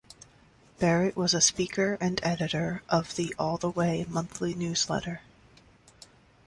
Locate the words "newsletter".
4.55-5.21